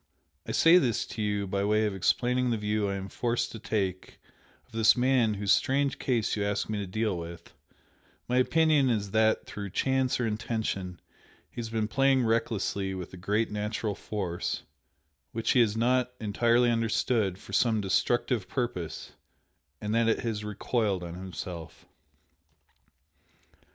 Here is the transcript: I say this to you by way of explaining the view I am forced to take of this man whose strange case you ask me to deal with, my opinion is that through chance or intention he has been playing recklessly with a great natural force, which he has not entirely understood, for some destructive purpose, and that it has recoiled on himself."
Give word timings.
I 0.47 0.51
say 0.51 0.79
this 0.79 1.05
to 1.05 1.21
you 1.21 1.45
by 1.45 1.63
way 1.63 1.85
of 1.85 1.93
explaining 1.93 2.49
the 2.49 2.57
view 2.57 2.89
I 2.89 2.95
am 2.95 3.07
forced 3.07 3.51
to 3.51 3.59
take 3.59 4.19
of 4.65 4.71
this 4.71 4.97
man 4.97 5.35
whose 5.35 5.53
strange 5.53 5.99
case 5.99 6.35
you 6.35 6.43
ask 6.43 6.67
me 6.67 6.79
to 6.79 6.87
deal 6.87 7.15
with, 7.15 7.53
my 8.27 8.37
opinion 8.37 8.89
is 8.89 9.11
that 9.11 9.45
through 9.45 9.69
chance 9.69 10.19
or 10.19 10.25
intention 10.25 10.99
he 11.51 11.61
has 11.61 11.69
been 11.69 11.87
playing 11.87 12.25
recklessly 12.25 12.95
with 12.95 13.13
a 13.13 13.15
great 13.15 13.51
natural 13.51 13.93
force, 13.93 14.63
which 15.33 15.51
he 15.51 15.59
has 15.59 15.77
not 15.77 16.11
entirely 16.19 16.71
understood, 16.71 17.37
for 17.37 17.53
some 17.53 17.79
destructive 17.79 18.47
purpose, 18.49 19.11
and 19.79 19.93
that 19.93 20.07
it 20.09 20.21
has 20.21 20.43
recoiled 20.43 21.03
on 21.03 21.13
himself." 21.13 21.85